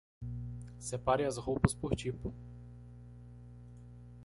Separe 0.79 1.25
as 1.25 1.37
roupas 1.37 1.75
por 1.75 1.95
tipo. 1.95 2.33